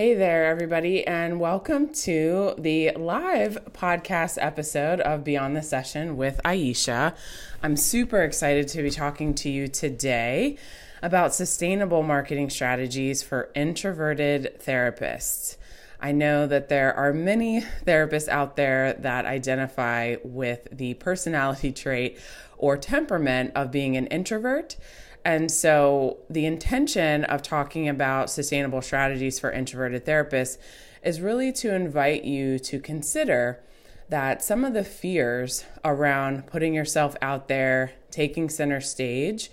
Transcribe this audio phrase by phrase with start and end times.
[0.00, 6.40] Hey there, everybody, and welcome to the live podcast episode of Beyond the Session with
[6.42, 7.14] Aisha.
[7.62, 10.56] I'm super excited to be talking to you today
[11.02, 15.58] about sustainable marketing strategies for introverted therapists.
[16.00, 22.18] I know that there are many therapists out there that identify with the personality trait
[22.56, 24.78] or temperament of being an introvert.
[25.24, 30.56] And so, the intention of talking about sustainable strategies for introverted therapists
[31.02, 33.60] is really to invite you to consider
[34.08, 39.50] that some of the fears around putting yourself out there, taking center stage,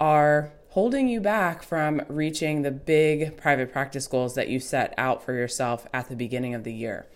[0.00, 5.22] are holding you back from reaching the big private practice goals that you set out
[5.22, 7.06] for yourself at the beginning of the year.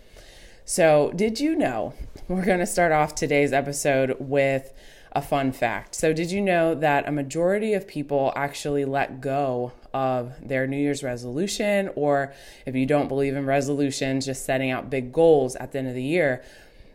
[0.65, 1.93] So, did you know?
[2.27, 4.73] We're going to start off today's episode with
[5.15, 5.95] a fun fact.
[5.95, 10.77] So, did you know that a majority of people actually let go of their New
[10.77, 12.33] Year's resolution, or
[12.65, 15.95] if you don't believe in resolutions, just setting out big goals at the end of
[15.95, 16.43] the year,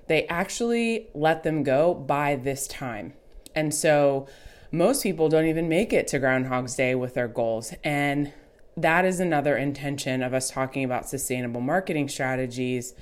[0.06, 3.14] they actually let them go by this time.
[3.54, 4.28] And so,
[4.70, 7.72] most people don't even make it to Groundhog's Day with their goals.
[7.82, 8.34] And
[8.76, 12.94] that is another intention of us talking about sustainable marketing strategies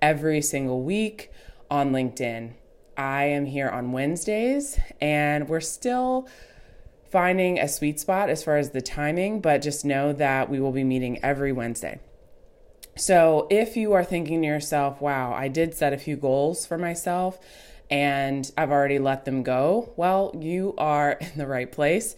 [0.00, 1.30] every single week
[1.70, 2.52] on LinkedIn.
[3.00, 6.28] I am here on Wednesdays, and we're still
[7.10, 10.70] finding a sweet spot as far as the timing, but just know that we will
[10.70, 11.98] be meeting every Wednesday.
[12.96, 16.76] So, if you are thinking to yourself, wow, I did set a few goals for
[16.76, 17.38] myself
[17.90, 22.16] and I've already let them go, well, you are in the right place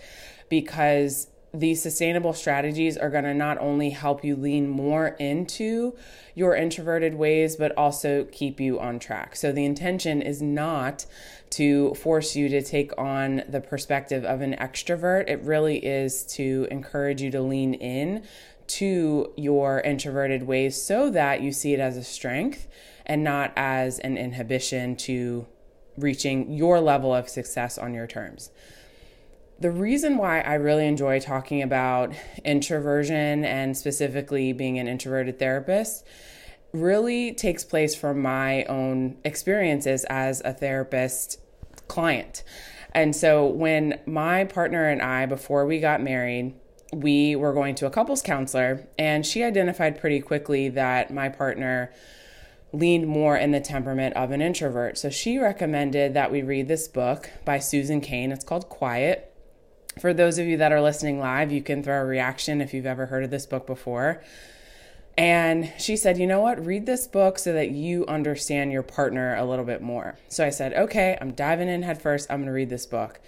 [0.49, 5.95] because these sustainable strategies are going to not only help you lean more into
[6.35, 9.37] your introverted ways, but also keep you on track.
[9.37, 11.05] So, the intention is not
[11.51, 15.29] to force you to take on the perspective of an extrovert.
[15.29, 18.25] It really is to encourage you to lean in
[18.69, 22.69] to your introverted ways so that you see it as a strength
[23.05, 25.47] and not as an inhibition to
[25.99, 28.51] reaching your level of success on your terms
[29.63, 32.13] the reason why I really enjoy talking about
[32.45, 36.05] introversion and specifically being an introverted therapist
[36.73, 41.39] really takes place from my own experiences as a therapist
[41.87, 42.43] client.
[42.93, 46.55] And so when my partner and I, before we got married,
[46.93, 51.93] we were going to a couples counselor, and she identified pretty quickly that my partner
[52.73, 54.99] leaned more in the temperament of an introvert.
[54.99, 58.33] So she recommended that we read this book by Susan Cain.
[58.33, 59.32] It's called Quiet
[60.01, 62.87] for those of you that are listening live, you can throw a reaction if you've
[62.87, 64.23] ever heard of this book before.
[65.19, 66.65] And she said, You know what?
[66.65, 70.17] Read this book so that you understand your partner a little bit more.
[70.29, 72.31] So I said, Okay, I'm diving in head first.
[72.31, 73.21] I'm going to read this book.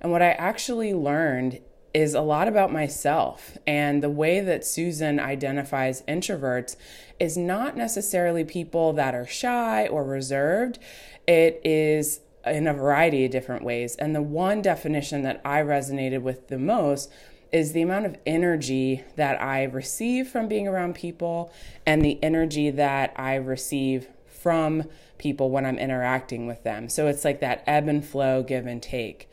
[0.00, 1.60] And what I actually learned
[1.92, 3.56] is a lot about myself.
[3.66, 6.76] And the way that Susan identifies introverts
[7.18, 10.78] is not necessarily people that are shy or reserved,
[11.26, 13.96] it is in a variety of different ways.
[13.96, 17.10] And the one definition that I resonated with the most
[17.52, 21.52] is the amount of energy that I receive from being around people
[21.86, 24.84] and the energy that I receive from
[25.18, 26.88] people when I'm interacting with them.
[26.88, 29.30] So it's like that ebb and flow, give and take.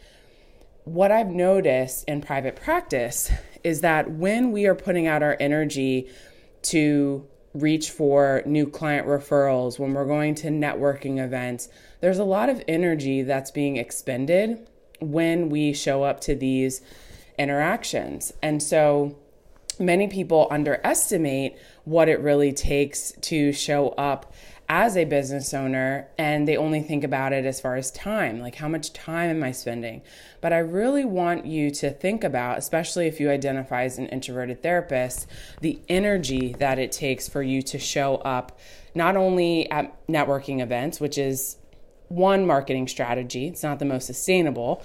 [0.85, 3.31] What I've noticed in private practice
[3.63, 6.09] is that when we are putting out our energy
[6.63, 11.69] to reach for new client referrals, when we're going to networking events,
[12.03, 14.67] there's a lot of energy that's being expended
[14.99, 16.81] when we show up to these
[17.39, 18.33] interactions.
[18.41, 19.17] And so
[19.79, 21.55] many people underestimate
[21.85, 24.33] what it really takes to show up
[24.67, 28.55] as a business owner and they only think about it as far as time like
[28.55, 30.01] how much time am i spending
[30.39, 34.63] but i really want you to think about especially if you identify as an introverted
[34.63, 35.27] therapist
[35.59, 38.57] the energy that it takes for you to show up
[38.95, 41.57] not only at networking events which is
[42.13, 43.47] one marketing strategy.
[43.47, 44.83] It's not the most sustainable,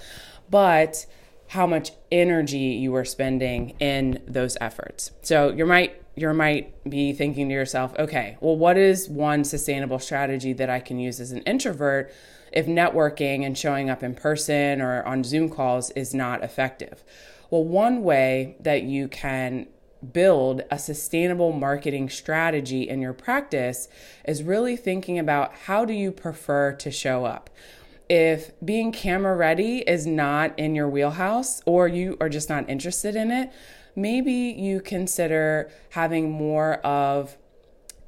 [0.49, 1.05] but
[1.47, 5.11] how much energy you are spending in those efforts.
[5.21, 9.99] So you might you might be thinking to yourself, okay, well, what is one sustainable
[9.99, 12.11] strategy that I can use as an introvert
[12.51, 17.03] if networking and showing up in person or on Zoom calls is not effective?
[17.49, 19.67] Well, one way that you can
[20.13, 23.87] build a sustainable marketing strategy in your practice
[24.25, 27.49] is really thinking about how do you prefer to show up.
[28.09, 33.15] If being camera ready is not in your wheelhouse or you are just not interested
[33.15, 33.51] in it,
[33.95, 37.37] maybe you consider having more of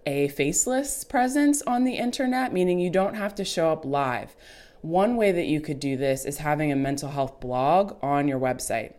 [0.06, 4.36] a faceless presence on the internet, meaning you don't have to show up live.
[4.82, 8.40] One way that you could do this is having a mental health blog on your
[8.40, 8.94] website.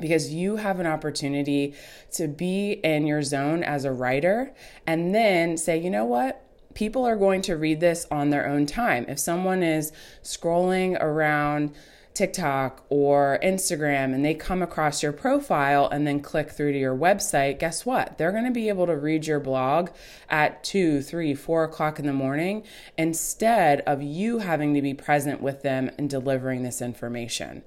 [0.00, 1.74] Because you have an opportunity
[2.12, 4.54] to be in your zone as a writer
[4.86, 6.40] and then say, you know what?
[6.74, 9.04] People are going to read this on their own time.
[9.08, 9.92] If someone is
[10.22, 11.72] scrolling around
[12.14, 16.96] TikTok or Instagram and they come across your profile and then click through to your
[16.96, 18.18] website, guess what?
[18.18, 19.90] They're going to be able to read your blog
[20.28, 22.64] at two, three, four o'clock in the morning
[22.96, 27.62] instead of you having to be present with them and delivering this information.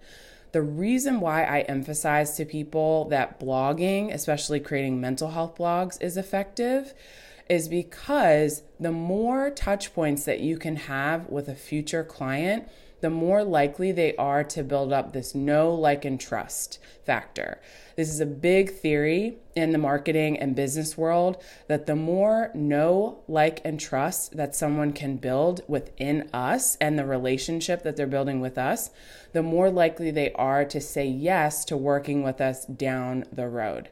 [0.51, 6.17] The reason why I emphasize to people that blogging, especially creating mental health blogs, is
[6.17, 6.93] effective
[7.49, 12.67] is because the more touch points that you can have with a future client,
[13.01, 17.61] the more likely they are to build up this know, like, and trust factor.
[17.95, 23.23] This is a big theory in the marketing and business world that the more know,
[23.27, 28.39] like, and trust that someone can build within us and the relationship that they're building
[28.41, 28.89] with us,
[29.33, 33.89] the more likely they are to say yes to working with us down the road.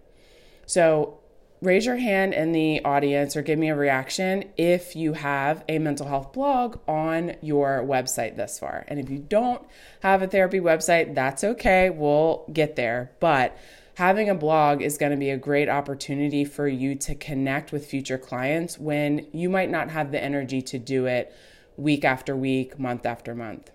[0.65, 1.19] So,
[1.65, 5.79] raise your hand in the audience or give me a reaction if you have a
[5.79, 8.85] mental health blog on your website thus far.
[8.87, 9.65] And if you don't
[10.01, 11.89] have a therapy website, that's okay.
[11.89, 13.11] We'll get there.
[13.19, 13.57] But
[13.95, 17.85] having a blog is going to be a great opportunity for you to connect with
[17.85, 21.35] future clients when you might not have the energy to do it
[21.77, 23.71] week after week, month after month.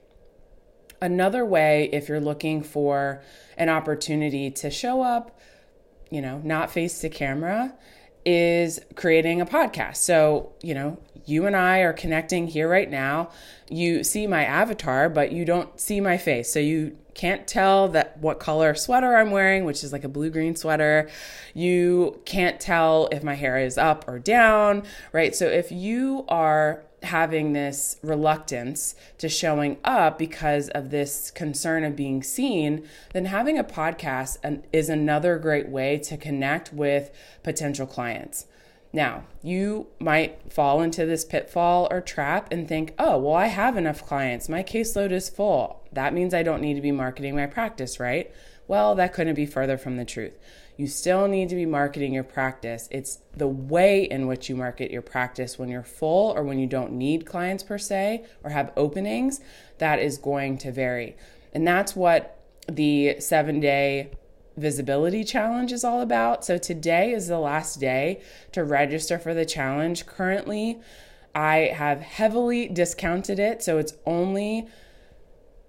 [1.03, 3.23] Another way, if you're looking for
[3.57, 5.39] an opportunity to show up,
[6.11, 7.75] you know, not face to camera,
[8.25, 9.97] is creating a podcast.
[9.97, 13.31] So, you know, you and I are connecting here right now.
[13.69, 16.53] You see my avatar, but you don't see my face.
[16.53, 20.31] So you can't tell that what color sweater I'm wearing, which is like a blue
[20.31, 21.09] green sweater.
[21.55, 25.35] You can't tell if my hair is up or down, right?
[25.35, 31.97] So if you are having this reluctance to showing up because of this concern of
[31.97, 34.37] being seen, then having a podcast
[34.73, 37.11] is another great way to connect with
[37.43, 38.47] potential clients.
[38.93, 43.77] Now, you might fall into this pitfall or trap and think, oh, well, I have
[43.77, 44.49] enough clients.
[44.49, 45.81] My caseload is full.
[45.93, 48.33] That means I don't need to be marketing my practice, right?
[48.71, 50.39] Well, that couldn't be further from the truth.
[50.77, 52.87] You still need to be marketing your practice.
[52.93, 56.69] It's the way in which you market your practice when you're full or when you
[56.69, 59.41] don't need clients per se or have openings
[59.79, 61.17] that is going to vary.
[61.53, 62.39] And that's what
[62.71, 64.13] the seven day
[64.57, 66.45] visibility challenge is all about.
[66.45, 70.07] So today is the last day to register for the challenge.
[70.07, 70.79] Currently,
[71.35, 73.65] I have heavily discounted it.
[73.65, 74.69] So it's only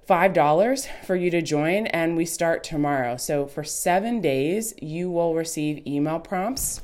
[0.08, 3.18] $5 for you to join, and we start tomorrow.
[3.18, 6.82] So, for seven days, you will receive email prompts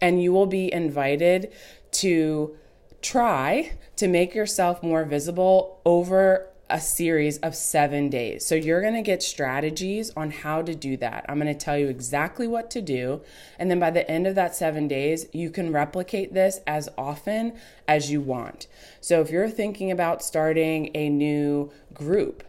[0.00, 1.52] and you will be invited
[1.90, 2.56] to
[3.02, 8.44] try to make yourself more visible over a series of seven days.
[8.44, 11.24] So you're going to get strategies on how to do that.
[11.28, 13.22] I'm going to tell you exactly what to do.
[13.58, 17.54] And then by the end of that seven days, you can replicate this as often
[17.86, 18.66] as you want.
[19.00, 22.44] So if you're thinking about starting a new group,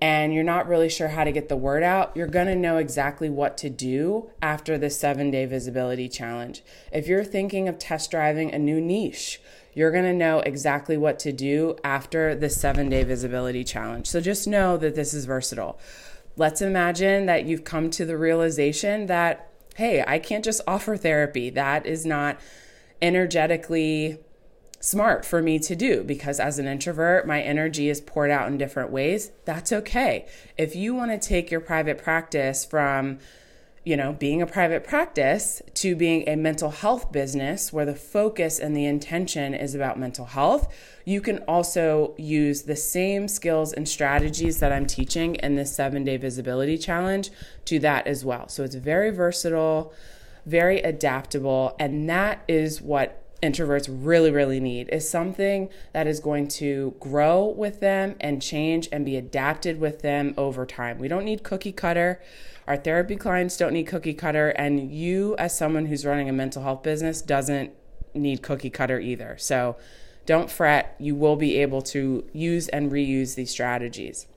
[0.00, 3.28] and you're not really sure how to get the word out, you're to know exactly
[3.28, 6.62] what to do after the seven day visibility challenge.
[6.90, 9.42] If you're thinking of test driving a new niche,
[9.74, 14.06] you're going to know exactly what to do after the seven day visibility challenge.
[14.06, 15.78] So just know that this is versatile.
[16.36, 21.50] Let's imagine that you've come to the realization that, hey, I can't just offer therapy.
[21.50, 22.40] That is not
[23.02, 24.18] energetically
[24.80, 28.56] smart for me to do because as an introvert, my energy is poured out in
[28.56, 29.30] different ways.
[29.44, 30.26] That's okay.
[30.56, 33.18] If you want to take your private practice from
[33.82, 38.58] you know, being a private practice to being a mental health business where the focus
[38.58, 40.72] and the intention is about mental health,
[41.06, 46.04] you can also use the same skills and strategies that I'm teaching in this seven
[46.04, 47.30] day visibility challenge
[47.64, 48.48] to that as well.
[48.48, 49.94] So it's very versatile,
[50.44, 56.46] very adaptable, and that is what introverts really really need is something that is going
[56.46, 60.98] to grow with them and change and be adapted with them over time.
[60.98, 62.20] We don't need cookie cutter
[62.70, 66.62] our therapy clients don't need cookie cutter, and you, as someone who's running a mental
[66.62, 67.72] health business, doesn't
[68.14, 69.36] need cookie cutter either.
[69.38, 69.76] So
[70.24, 74.28] don't fret, you will be able to use and reuse these strategies.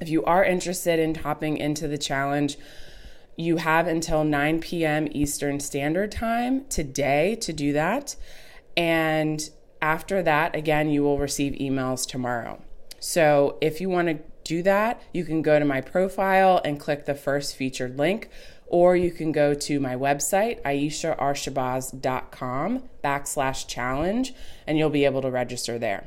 [0.00, 2.58] If you are interested in hopping into the challenge,
[3.36, 5.08] you have until 9 p.m.
[5.12, 8.16] Eastern Standard Time today to do that.
[8.76, 9.48] And
[9.82, 12.62] after that, again, you will receive emails tomorrow.
[12.98, 17.06] So if you want to do that, you can go to my profile and click
[17.06, 18.28] the first featured link,
[18.66, 24.34] or you can go to my website, aisharshabazz.com backslash challenge,
[24.66, 26.06] and you'll be able to register there.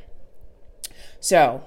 [1.19, 1.65] So,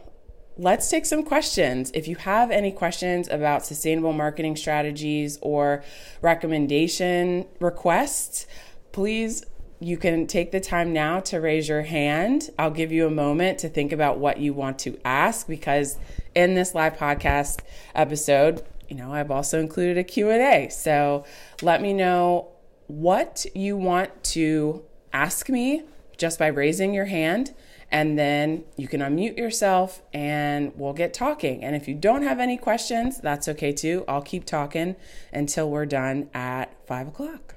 [0.59, 1.91] let's take some questions.
[1.95, 5.85] If you have any questions about sustainable marketing strategies or
[6.23, 8.47] recommendation requests,
[8.93, 9.45] please
[9.79, 12.49] you can take the time now to raise your hand.
[12.59, 15.99] I'll give you a moment to think about what you want to ask because
[16.35, 17.61] in this live podcast
[17.95, 20.69] episode, you know, I've also included a Q&A.
[20.71, 21.25] So,
[21.61, 22.49] let me know
[22.87, 24.83] what you want to
[25.13, 25.83] ask me
[26.17, 27.53] just by raising your hand
[27.91, 31.63] and then you can unmute yourself and we'll get talking.
[31.63, 34.05] And if you don't have any questions, that's okay too.
[34.09, 34.97] I'll keep talking
[35.33, 37.56] until we're done at five o'clock.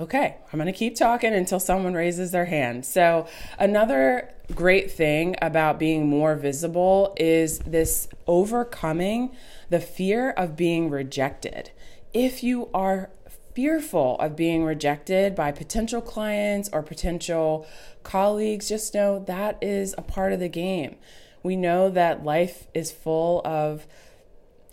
[0.00, 2.86] Okay, I'm going to keep talking until someone raises their hand.
[2.86, 3.26] So,
[3.58, 9.36] another great thing about being more visible is this overcoming
[9.68, 11.70] the fear of being rejected.
[12.14, 13.10] If you are
[13.54, 17.66] fearful of being rejected by potential clients or potential
[18.02, 20.96] colleagues, just know that is a part of the game.
[21.42, 23.86] We know that life is full of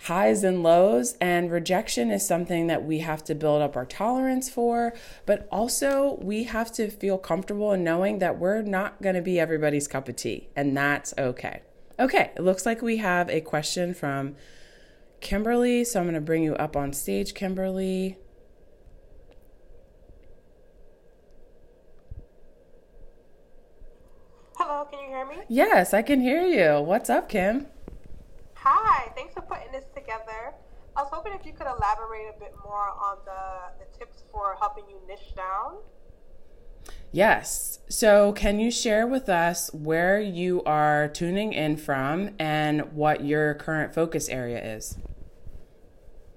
[0.04, 4.50] highs and lows, and rejection is something that we have to build up our tolerance
[4.50, 4.94] for,
[5.26, 9.40] but also we have to feel comfortable in knowing that we're not going to be
[9.40, 11.62] everybody's cup of tea, and that's okay.
[12.00, 14.36] Okay, it looks like we have a question from
[15.20, 18.18] Kimberly, so I'm going to bring you up on stage, Kimberly.
[24.56, 25.38] Hello, can you hear me?
[25.48, 26.82] Yes, I can hear you.
[26.82, 27.68] What's up, Kim?
[28.70, 30.54] Hi, thanks for putting this together.
[30.98, 34.58] I was hoping if you could elaborate a bit more on the, the tips for
[34.60, 35.78] helping you niche down.
[37.14, 37.80] Yes.
[37.88, 43.54] So, can you share with us where you are tuning in from and what your
[43.54, 44.98] current focus area is?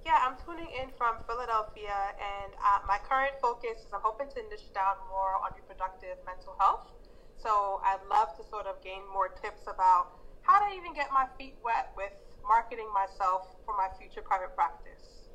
[0.07, 4.37] Yeah, I'm tuning in from Philadelphia, and uh, my current focus is I'm hoping to
[4.49, 6.93] niche down more on reproductive mental health.
[7.39, 11.26] So, I'd love to sort of gain more tips about how to even get my
[11.38, 12.11] feet wet with
[12.47, 15.28] marketing myself for my future private practice?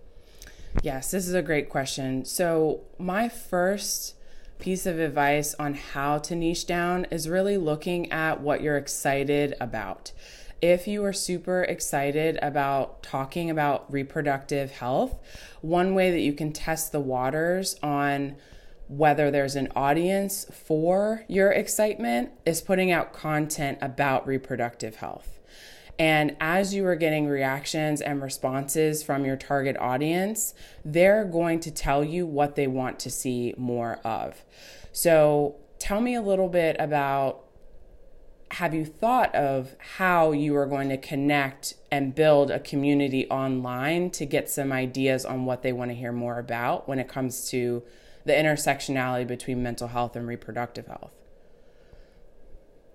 [0.82, 2.26] Yes, this is a great question.
[2.26, 4.16] So, my first
[4.60, 9.56] piece of advice on how to niche down is really looking at what you're excited
[9.62, 10.12] about.
[10.62, 15.20] If you are super excited about talking about reproductive health,
[15.62, 18.36] one way that you can test the waters on
[18.88, 25.40] whether there's an audience for your excitement is putting out content about reproductive health.
[25.98, 31.72] And as you are getting reactions and responses from your target audience, they're going to
[31.72, 34.44] tell you what they want to see more of.
[34.92, 37.46] So, tell me a little bit about
[38.52, 44.10] have you thought of how you are going to connect and build a community online
[44.12, 47.50] to get some ideas on what they want to hear more about when it comes
[47.50, 47.84] to
[48.26, 51.14] the intersectionality between mental health and reproductive health?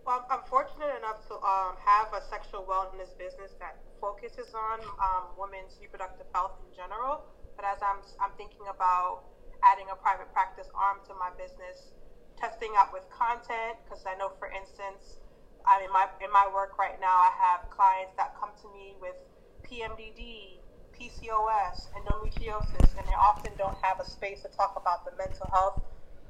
[0.04, 5.30] Well, I'm fortunate enough to um, have a sexual wellness business that focuses on um,
[5.38, 7.22] women's reproductive health in general.
[7.54, 9.22] But as I'm, I'm thinking about
[9.62, 11.94] adding a private practice arm to my business,
[12.34, 15.22] testing out with content, because I know, for instance,
[15.62, 18.96] I'm in my in my work right now, I have clients that come to me
[18.98, 19.20] with
[19.62, 20.58] PMDD,
[21.00, 25.48] PCOS, and endometriosis, and they often don't have a space to talk about the mental
[25.50, 25.80] health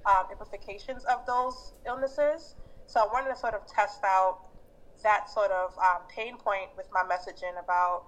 [0.06, 2.54] um, implications of those illnesses.
[2.86, 4.38] So I wanted to sort of test out
[5.02, 8.04] that sort of um, pain point with my messaging about,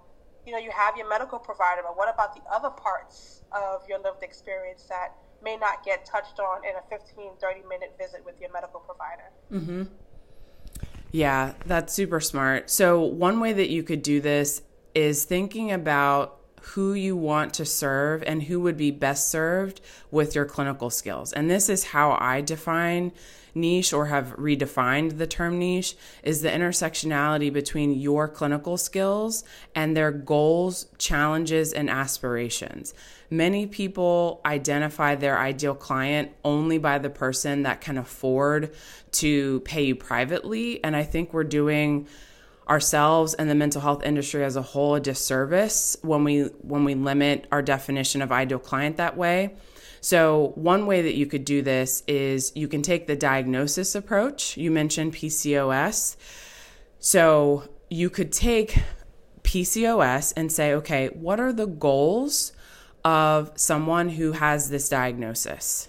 [0.46, 3.98] you know, you have your medical provider, but what about the other parts of your
[3.98, 8.40] lived experience that may not get touched on in a 15, 30 minute visit with
[8.40, 9.30] your medical provider?
[9.50, 9.94] Mm-hmm.
[11.10, 12.70] Yeah, that's super smart.
[12.70, 14.62] So, one way that you could do this
[14.94, 20.34] is thinking about who you want to serve and who would be best served with
[20.34, 21.32] your clinical skills.
[21.32, 23.12] And this is how I define
[23.54, 29.96] niche or have redefined the term niche is the intersectionality between your clinical skills and
[29.96, 32.94] their goals, challenges, and aspirations.
[33.28, 38.72] Many people identify their ideal client only by the person that can afford
[39.12, 40.82] to pay you privately.
[40.84, 42.06] And I think we're doing
[42.68, 46.94] ourselves and the mental health industry as a whole a disservice when we when we
[46.94, 49.54] limit our definition of ideal client that way.
[50.00, 54.56] So one way that you could do this is you can take the diagnosis approach.
[54.56, 56.16] You mentioned PCOS.
[56.98, 58.82] So you could take
[59.44, 62.52] PCOS and say, okay, what are the goals
[63.04, 65.88] of someone who has this diagnosis?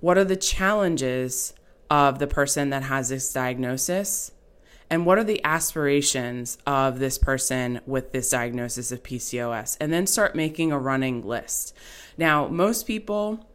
[0.00, 1.54] What are the challenges
[1.90, 4.32] of the person that has this diagnosis?
[4.90, 10.06] And what are the aspirations of this person with this diagnosis of PCOS, and then
[10.06, 11.74] start making a running list.
[12.16, 13.46] Now, most people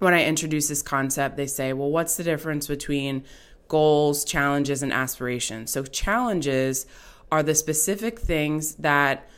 [0.00, 3.22] when I introduce this concept, they say, well, what's the difference between
[3.68, 5.70] goals, challenges, and aspirations?
[5.70, 6.86] So, challenges
[7.30, 9.28] are the specific things that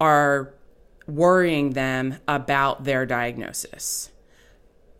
[0.00, 0.52] are
[1.06, 4.09] worrying them about their diagnosis.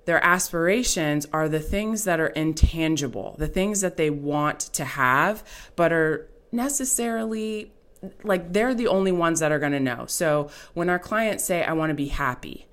[0.05, 5.45] Their aspirations are the things that are intangible, the things that they want to have,
[5.77, 7.73] but are necessarily
[8.25, 10.07] like they're the only ones that are going to know.
[10.07, 12.67] So when our clients say, I want to be happy,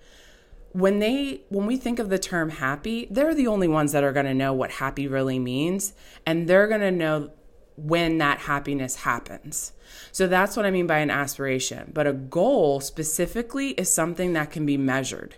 [0.71, 4.11] when they when we think of the term happy they're the only ones that are
[4.11, 5.93] going to know what happy really means
[6.25, 7.31] and they're going to know
[7.77, 9.71] when that happiness happens.
[10.11, 11.91] So that's what i mean by an aspiration.
[11.93, 15.35] But a goal specifically is something that can be measured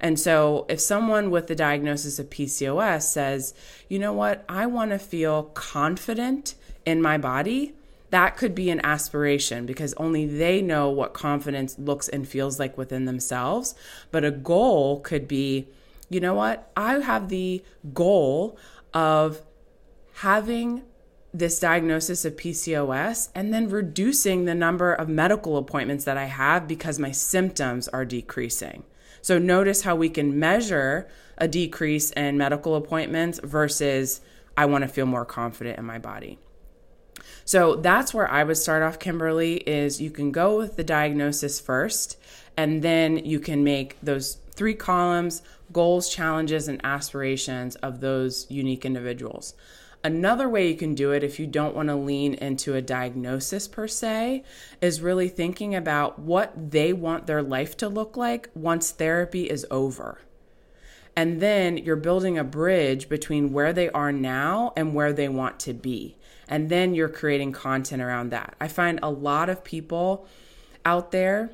[0.00, 3.54] and so if someone with the diagnosis of pcos says
[3.88, 7.74] you know what i want to feel confident in my body
[8.10, 12.76] that could be an aspiration because only they know what confidence looks and feels like
[12.76, 13.74] within themselves.
[14.10, 15.68] But a goal could be,
[16.08, 16.70] you know what?
[16.76, 17.62] I have the
[17.94, 18.58] goal
[18.92, 19.42] of
[20.14, 20.82] having
[21.32, 26.66] this diagnosis of PCOS and then reducing the number of medical appointments that I have
[26.66, 28.82] because my symptoms are decreasing.
[29.22, 31.08] So notice how we can measure
[31.38, 34.20] a decrease in medical appointments versus
[34.56, 36.38] I want to feel more confident in my body.
[37.44, 41.58] So that's where I would start off, Kimberly, is you can go with the diagnosis
[41.58, 42.16] first,
[42.56, 48.84] and then you can make those three columns goals, challenges, and aspirations of those unique
[48.84, 49.54] individuals.
[50.02, 53.68] Another way you can do it if you don't want to lean into a diagnosis
[53.68, 54.44] per se
[54.80, 59.66] is really thinking about what they want their life to look like once therapy is
[59.70, 60.20] over.
[61.14, 65.60] And then you're building a bridge between where they are now and where they want
[65.60, 66.16] to be
[66.50, 68.56] and then you're creating content around that.
[68.60, 70.26] I find a lot of people
[70.84, 71.52] out there,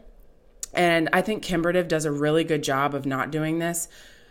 [0.73, 3.89] and I think Kimbertive does a really good job of not doing this.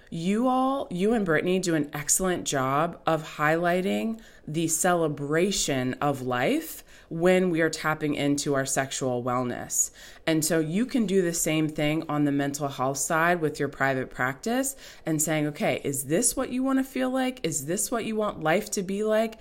[0.09, 6.83] You all, you and Brittany do an excellent job of highlighting the celebration of life
[7.09, 9.91] when we are tapping into our sexual wellness.
[10.25, 13.69] And so you can do the same thing on the mental health side with your
[13.69, 17.39] private practice and saying, okay, is this what you want to feel like?
[17.43, 19.39] Is this what you want life to be like?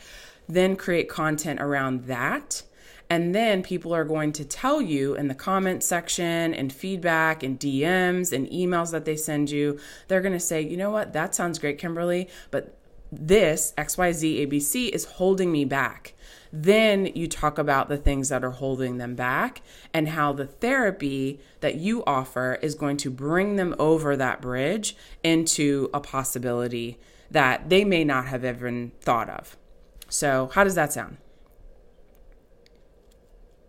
[0.49, 2.63] then create content around that.
[3.11, 7.61] And then people are going to tell you in the comment section and feedback and
[7.61, 11.35] DMs and emails that they send you, they're going to say, you know what, that
[11.35, 12.77] sounds great, Kimberly, but
[13.13, 16.15] this XYZ ABC is holding me back.
[16.53, 19.61] Then you talk about the things that are holding them back
[19.93, 24.97] and how the therapy that you offer is going to bring them over that bridge
[25.23, 26.99] into a possibility
[27.31, 29.57] that they may not have even thought of.
[30.09, 31.17] So, how does that sound?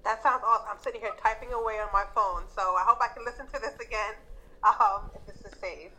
[0.06, 0.68] That sounds awesome.
[0.72, 3.60] I'm sitting here typing away on my phone, so I hope I can listen to
[3.60, 4.14] this again
[4.64, 5.94] um, if this is saved.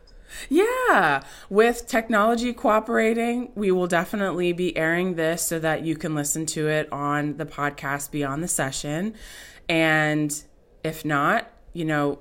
[0.49, 6.45] Yeah, with technology cooperating, we will definitely be airing this so that you can listen
[6.47, 9.13] to it on the podcast beyond the session.
[9.67, 10.33] And
[10.85, 12.19] if not, you know,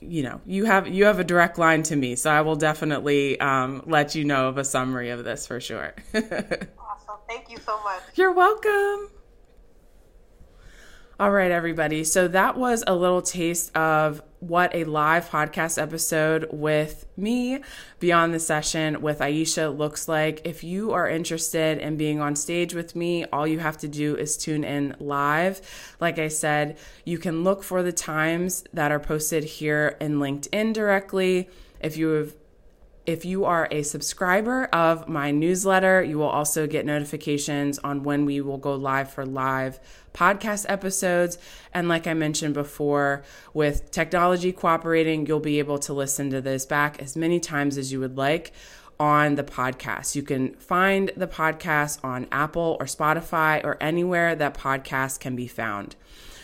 [0.00, 3.38] you know, you have you have a direct line to me, so I will definitely
[3.38, 5.94] um, let you know of a summary of this for sure.
[6.14, 7.20] Awesome!
[7.28, 8.02] Thank you so much.
[8.14, 9.10] You're welcome.
[11.20, 12.04] All right, everybody.
[12.04, 17.58] So that was a little taste of what a live podcast episode with me
[17.98, 20.42] beyond the session with Aisha looks like.
[20.44, 24.14] If you are interested in being on stage with me, all you have to do
[24.14, 25.60] is tune in live.
[25.98, 30.72] Like I said, you can look for the times that are posted here in LinkedIn
[30.72, 31.50] directly.
[31.80, 32.34] If you have
[33.08, 38.26] if you are a subscriber of my newsletter, you will also get notifications on when
[38.26, 39.80] we will go live for live
[40.12, 41.38] podcast episodes.
[41.72, 46.66] And like I mentioned before, with technology cooperating, you'll be able to listen to this
[46.66, 48.52] back as many times as you would like
[49.00, 50.14] on the podcast.
[50.14, 55.46] You can find the podcast on Apple or Spotify or anywhere that podcasts can be
[55.46, 55.96] found.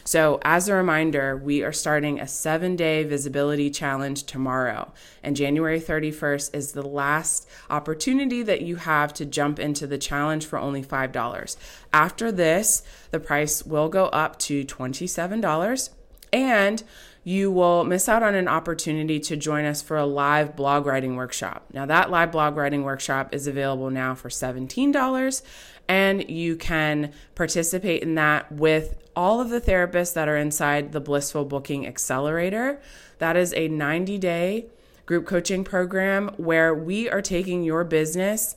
[0.07, 4.93] So, as a reminder, we are starting a seven day visibility challenge tomorrow.
[5.23, 10.45] And January 31st is the last opportunity that you have to jump into the challenge
[10.45, 11.57] for only $5.
[11.93, 15.91] After this, the price will go up to $27.
[16.35, 16.83] And
[17.25, 21.17] you will miss out on an opportunity to join us for a live blog writing
[21.17, 21.67] workshop.
[21.73, 25.43] Now, that live blog writing workshop is available now for $17,
[25.89, 31.01] and you can participate in that with all of the therapists that are inside the
[31.01, 32.81] Blissful Booking Accelerator.
[33.19, 34.67] That is a 90 day
[35.07, 38.57] group coaching program where we are taking your business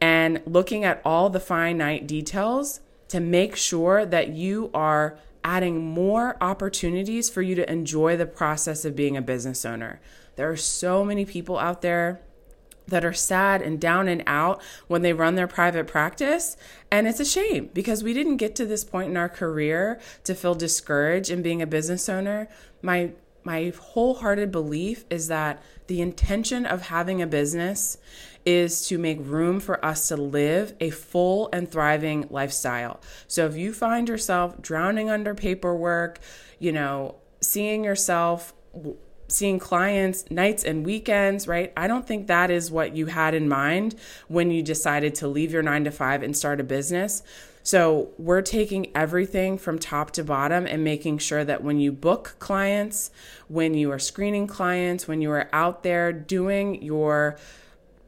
[0.00, 6.36] and looking at all the finite details to make sure that you are adding more
[6.40, 10.00] opportunities for you to enjoy the process of being a business owner.
[10.36, 12.20] There are so many people out there
[12.88, 16.56] that are sad and down and out when they run their private practice.
[16.90, 20.34] And it's a shame because we didn't get to this point in our career to
[20.34, 22.48] feel discouraged in being a business owner.
[22.82, 23.12] My
[23.44, 27.98] my wholehearted belief is that the intention of having a business
[28.44, 33.00] is to make room for us to live a full and thriving lifestyle.
[33.28, 36.18] So if you find yourself drowning under paperwork,
[36.58, 38.54] you know, seeing yourself
[39.28, 41.72] seeing clients nights and weekends, right?
[41.76, 43.94] I don't think that is what you had in mind
[44.28, 47.22] when you decided to leave your nine to five and start a business.
[47.64, 52.34] So, we're taking everything from top to bottom and making sure that when you book
[52.40, 53.10] clients,
[53.46, 57.38] when you are screening clients, when you are out there doing your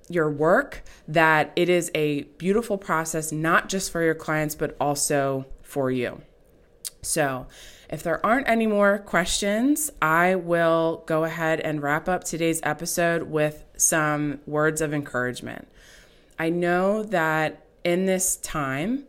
[0.09, 5.47] your work that it is a beautiful process not just for your clients but also
[5.63, 6.21] for you.
[7.01, 7.47] So,
[7.91, 13.25] if there aren't any more questions, I will go ahead and wrap up today's episode
[13.25, 15.69] with some words of encouragement.
[16.39, 19.05] I know that in this time,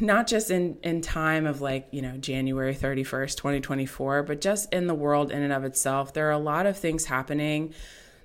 [0.00, 4.86] not just in, in time of like, you know, January 31st, 2024, but just in
[4.86, 7.74] the world in and of itself, there are a lot of things happening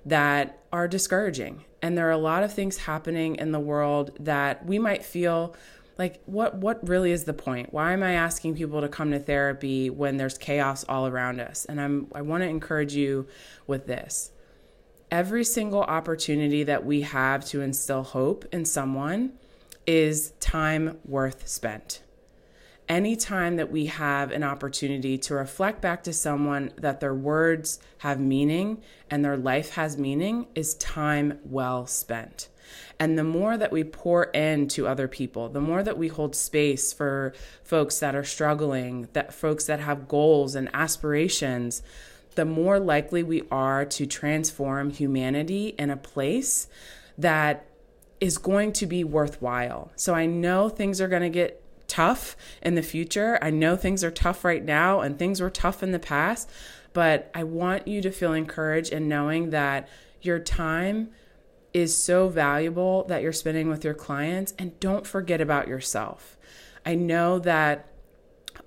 [0.04, 1.64] that are discouraging.
[1.80, 5.54] And there are a lot of things happening in the world that we might feel
[5.98, 7.72] like what what really is the point?
[7.72, 11.64] Why am i asking people to come to therapy when there's chaos all around us?
[11.66, 13.26] And i'm i want to encourage you
[13.66, 14.30] with this.
[15.10, 19.34] Every single opportunity that we have to instill hope in someone
[19.86, 22.02] is time worth spent.
[22.88, 27.78] Any time that we have an opportunity to reflect back to someone that their words
[27.98, 32.48] have meaning and their life has meaning is time well spent.
[32.98, 36.92] And the more that we pour into other people, the more that we hold space
[36.92, 41.82] for folks that are struggling, that folks that have goals and aspirations,
[42.34, 46.68] the more likely we are to transform humanity in a place
[47.18, 47.66] that
[48.22, 49.90] is going to be worthwhile.
[49.96, 53.36] So I know things are going to get tough in the future.
[53.42, 56.48] I know things are tough right now and things were tough in the past,
[56.92, 59.88] but I want you to feel encouraged in knowing that
[60.20, 61.10] your time
[61.74, 66.38] is so valuable that you're spending with your clients and don't forget about yourself.
[66.86, 67.88] I know that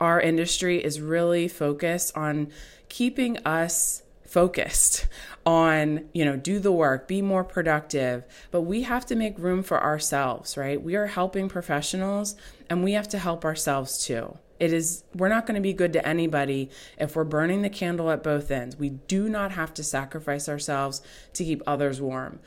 [0.01, 2.51] our industry is really focused on
[2.89, 4.03] keeping us
[4.35, 5.07] focused
[5.45, 9.63] on, you know, do the work, be more productive, but we have to make room
[9.63, 10.83] for ourselves, right?
[10.83, 12.35] We are helping professionals
[12.69, 14.37] and we have to help ourselves too.
[14.59, 18.11] It is, we're not going to be good to anybody if we're burning the candle
[18.11, 18.75] at both ends.
[18.75, 22.41] We do not have to sacrifice ourselves to keep others warm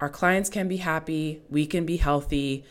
[0.00, 2.64] our clients can be happy, we can be healthy.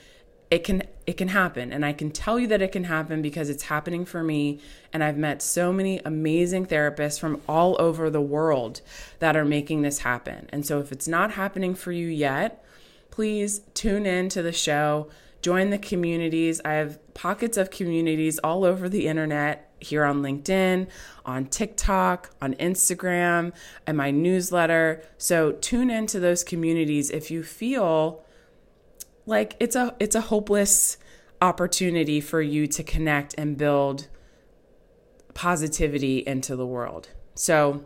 [0.51, 3.49] It can it can happen and I can tell you that it can happen because
[3.49, 4.59] it's happening for me
[4.93, 8.81] and I've met so many amazing therapists from all over the world
[9.19, 10.47] that are making this happen.
[10.51, 12.63] And so if it's not happening for you yet,
[13.11, 15.09] please tune in to the show,
[15.41, 16.61] join the communities.
[16.63, 20.87] I have pockets of communities all over the internet here on LinkedIn,
[21.25, 23.53] on TikTok, on Instagram,
[23.87, 25.01] and my newsletter.
[25.17, 28.23] So tune into those communities if you feel
[29.29, 30.97] like it's a it's a hopeless
[31.41, 34.07] opportunity for you to connect and build
[35.33, 37.09] positivity into the world.
[37.35, 37.85] So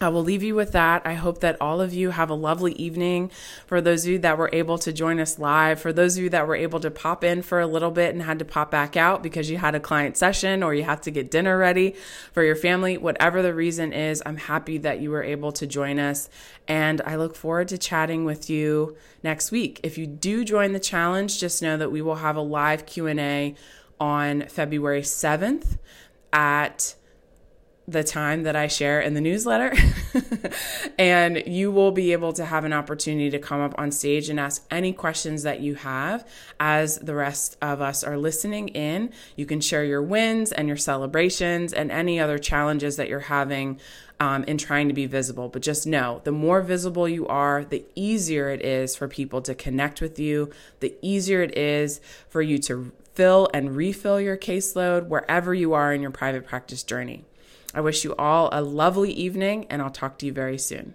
[0.00, 1.02] I will leave you with that.
[1.04, 3.32] I hope that all of you have a lovely evening.
[3.66, 6.30] For those of you that were able to join us live, for those of you
[6.30, 8.96] that were able to pop in for a little bit and had to pop back
[8.96, 11.96] out because you had a client session or you have to get dinner ready
[12.32, 15.98] for your family, whatever the reason is, I'm happy that you were able to join
[15.98, 16.30] us.
[16.68, 19.80] And I look forward to chatting with you next week.
[19.82, 23.56] If you do join the challenge, just know that we will have a live Q&A
[23.98, 25.76] on February 7th
[26.32, 26.94] at
[27.88, 29.74] the time that I share in the newsletter.
[30.98, 34.38] and you will be able to have an opportunity to come up on stage and
[34.38, 36.28] ask any questions that you have
[36.60, 39.10] as the rest of us are listening in.
[39.36, 43.80] You can share your wins and your celebrations and any other challenges that you're having
[44.20, 45.48] um, in trying to be visible.
[45.48, 49.54] But just know the more visible you are, the easier it is for people to
[49.54, 55.06] connect with you, the easier it is for you to fill and refill your caseload
[55.06, 57.24] wherever you are in your private practice journey.
[57.74, 60.94] I wish you all a lovely evening, and I'll talk to you very soon.